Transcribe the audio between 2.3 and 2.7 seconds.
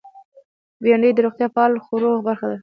ده